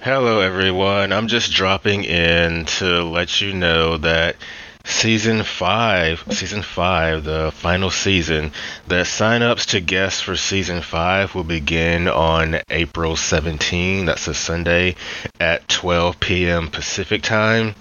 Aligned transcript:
Hello, 0.00 0.40
everyone. 0.40 1.12
I'm 1.12 1.26
just 1.26 1.52
dropping 1.52 2.04
in 2.04 2.66
to 2.78 3.02
let 3.02 3.40
you 3.40 3.52
know 3.52 3.96
that 3.96 4.36
season 4.84 5.42
five, 5.42 6.22
season 6.30 6.62
five, 6.62 7.24
the 7.24 7.50
final 7.52 7.90
season, 7.90 8.52
the 8.86 9.04
sign-ups 9.04 9.66
to 9.66 9.80
guests 9.80 10.20
for 10.20 10.36
season 10.36 10.82
five 10.82 11.34
will 11.34 11.44
begin 11.44 12.08
on 12.08 12.60
April 12.70 13.16
17. 13.16 14.04
That's 14.04 14.28
a 14.28 14.34
Sunday 14.34 14.94
at 15.40 15.66
12 15.66 16.20
p.m. 16.20 16.68
Pacific 16.68 17.22
time. 17.22 17.74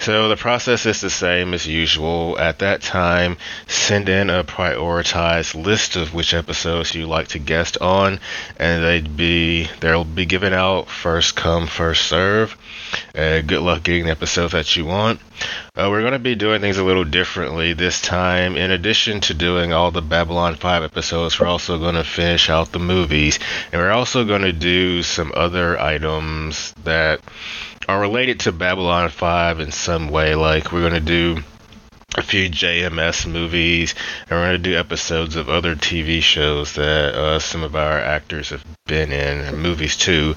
So 0.00 0.28
the 0.28 0.36
process 0.36 0.86
is 0.86 1.00
the 1.00 1.10
same 1.10 1.54
as 1.54 1.66
usual. 1.66 2.38
At 2.38 2.60
that 2.60 2.82
time, 2.82 3.36
send 3.66 4.08
in 4.08 4.30
a 4.30 4.44
prioritized 4.44 5.54
list 5.62 5.96
of 5.96 6.14
which 6.14 6.34
episodes 6.34 6.94
you'd 6.94 7.06
like 7.06 7.28
to 7.28 7.38
guest 7.38 7.78
on, 7.80 8.20
and 8.58 8.84
they'd 8.84 9.16
be 9.16 9.68
they'll 9.80 10.04
be 10.04 10.26
given 10.26 10.52
out 10.52 10.88
first 10.88 11.36
come 11.36 11.66
first 11.66 12.06
serve. 12.06 12.56
Uh, 13.14 13.42
good 13.42 13.60
luck 13.60 13.82
getting 13.82 14.04
the 14.04 14.10
episodes 14.10 14.52
that 14.52 14.76
you 14.76 14.84
want. 14.84 15.20
Uh, 15.76 15.88
we're 15.90 16.00
going 16.00 16.12
to 16.12 16.18
be 16.18 16.34
doing 16.34 16.60
things 16.60 16.78
a 16.78 16.84
little 16.84 17.04
differently 17.04 17.72
this 17.72 18.00
time. 18.00 18.56
In 18.56 18.70
addition 18.70 19.20
to 19.20 19.34
doing 19.34 19.72
all 19.72 19.90
the 19.90 20.02
Babylon 20.02 20.54
5 20.54 20.82
episodes, 20.82 21.38
we're 21.38 21.46
also 21.46 21.78
going 21.78 21.94
to 21.94 22.04
finish 22.04 22.48
out 22.48 22.72
the 22.72 22.78
movies, 22.78 23.38
and 23.72 23.80
we're 23.80 23.90
also 23.90 24.24
going 24.24 24.42
to 24.42 24.52
do 24.52 25.02
some 25.02 25.32
other 25.36 25.78
items 25.78 26.72
that 26.84 27.20
are 27.88 28.00
related 28.00 28.40
to 28.40 28.52
Babylon 28.52 29.08
5 29.08 29.60
in 29.60 29.72
some 29.72 30.08
way. 30.10 30.34
Like, 30.34 30.70
we're 30.70 30.88
going 30.88 30.92
to 30.92 31.00
do 31.00 31.42
a 32.16 32.22
few 32.22 32.48
JMS 32.50 33.30
movies, 33.30 33.94
and 34.22 34.30
we're 34.30 34.46
going 34.48 34.62
to 34.62 34.70
do 34.70 34.76
episodes 34.78 35.36
of 35.36 35.48
other 35.48 35.74
TV 35.74 36.20
shows 36.20 36.74
that 36.74 37.14
uh, 37.14 37.38
some 37.38 37.62
of 37.62 37.74
our 37.74 37.98
actors 37.98 38.50
have 38.50 38.64
been 38.86 39.12
in, 39.12 39.56
movies 39.56 39.96
too. 39.96 40.34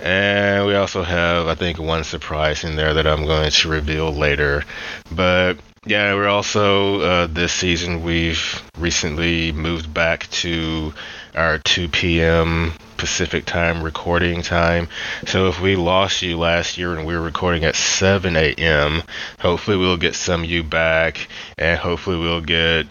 And 0.00 0.66
we 0.66 0.74
also 0.74 1.02
have, 1.02 1.46
I 1.46 1.54
think, 1.54 1.78
one 1.78 2.04
surprise 2.04 2.64
in 2.64 2.76
there 2.76 2.94
that 2.94 3.06
I'm 3.06 3.26
going 3.26 3.50
to 3.50 3.68
reveal 3.68 4.12
later. 4.12 4.64
But 5.10 5.58
yeah, 5.86 6.14
we're 6.14 6.28
also 6.28 7.00
uh, 7.00 7.26
this 7.26 7.52
season 7.52 8.02
we've 8.02 8.62
recently 8.78 9.52
moved 9.52 9.92
back 9.92 10.28
to 10.30 10.94
our 11.34 11.58
2 11.58 11.88
p.m. 11.88 12.72
Pacific 13.04 13.44
time 13.44 13.82
recording 13.82 14.40
time. 14.40 14.88
So 15.26 15.48
if 15.48 15.60
we 15.60 15.76
lost 15.76 16.22
you 16.22 16.38
last 16.38 16.78
year 16.78 16.96
and 16.96 17.06
we 17.06 17.12
were 17.12 17.20
recording 17.20 17.62
at 17.62 17.76
7 17.76 18.34
a.m., 18.34 19.02
hopefully 19.38 19.76
we'll 19.76 19.98
get 19.98 20.14
some 20.14 20.42
you 20.42 20.62
back, 20.62 21.28
and 21.58 21.78
hopefully 21.78 22.16
we'll 22.16 22.40
get 22.40 22.86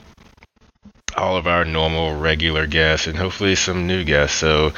all 1.18 1.36
of 1.36 1.48
our 1.48 1.66
normal 1.66 2.16
regular 2.16 2.68
guests 2.68 3.08
and 3.08 3.18
hopefully 3.18 3.56
some 3.56 3.88
new 3.88 4.04
guests. 4.04 4.38
So 4.38 4.74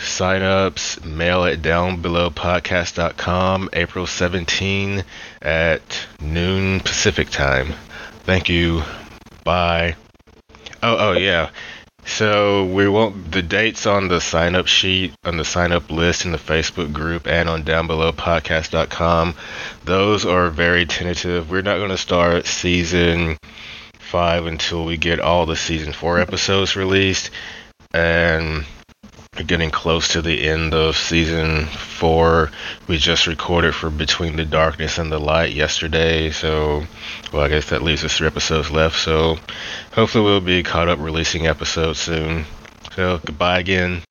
sign 0.00 0.40
ups, 0.40 1.04
mail 1.04 1.44
it 1.44 1.60
down 1.60 2.00
below 2.00 2.30
podcast.com, 2.30 3.68
April 3.74 4.06
17 4.06 5.04
at 5.42 6.06
noon 6.18 6.80
Pacific 6.80 7.28
time. 7.28 7.74
Thank 8.24 8.48
you. 8.48 8.84
Bye. 9.44 9.96
Oh, 10.82 10.96
oh, 10.98 11.12
yeah. 11.12 11.50
So 12.06 12.64
we 12.64 12.88
want 12.88 13.32
the 13.32 13.42
dates 13.42 13.84
on 13.84 14.08
the 14.08 14.20
sign 14.20 14.54
up 14.54 14.68
sheet, 14.68 15.12
on 15.24 15.36
the 15.36 15.44
sign 15.44 15.72
up 15.72 15.90
list 15.90 16.24
in 16.24 16.32
the 16.32 16.38
Facebook 16.38 16.92
group, 16.92 17.26
and 17.26 17.48
on 17.48 17.64
down 17.64 17.88
below 17.88 18.12
podcast.com. 18.12 19.34
Those 19.84 20.24
are 20.24 20.48
very 20.48 20.86
tentative. 20.86 21.50
We're 21.50 21.62
not 21.62 21.78
going 21.78 21.90
to 21.90 21.98
start 21.98 22.46
season 22.46 23.36
five 23.98 24.46
until 24.46 24.84
we 24.84 24.96
get 24.96 25.18
all 25.18 25.46
the 25.46 25.56
season 25.56 25.92
four 25.92 26.20
episodes 26.20 26.76
released. 26.76 27.30
And 27.92 28.64
getting 29.46 29.70
close 29.70 30.08
to 30.08 30.22
the 30.22 30.48
end 30.48 30.74
of 30.74 30.96
season 30.96 31.66
four. 31.66 32.50
We 32.88 32.98
just 32.98 33.26
recorded 33.26 33.74
for 33.74 33.90
Between 33.90 34.36
the 34.36 34.44
Darkness 34.44 34.98
and 34.98 35.10
the 35.10 35.18
Light 35.18 35.52
yesterday, 35.52 36.30
so 36.30 36.84
well, 37.32 37.42
I 37.42 37.48
guess 37.48 37.70
that 37.70 37.82
leaves 37.82 38.04
us 38.04 38.16
three 38.16 38.26
episodes 38.26 38.70
left. 38.70 38.96
So 38.96 39.38
hopefully 39.92 40.24
we'll 40.24 40.40
be 40.40 40.62
caught 40.62 40.88
up 40.88 40.98
releasing 40.98 41.46
episodes 41.46 41.98
soon. 42.00 42.44
So 42.94 43.20
goodbye 43.24 43.60
again. 43.60 44.02